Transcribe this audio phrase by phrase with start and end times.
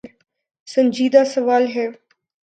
[0.67, 1.85] سنجیدہ سوال ہے۔